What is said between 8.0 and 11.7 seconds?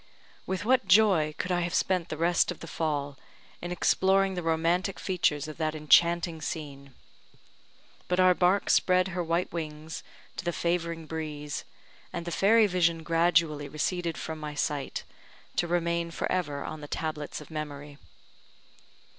But our bark spread her white wings to the favouring breeze,